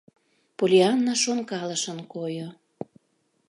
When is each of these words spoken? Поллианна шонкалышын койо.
Поллианна 0.57 1.13
шонкалышын 1.23 1.99
койо. 2.13 2.49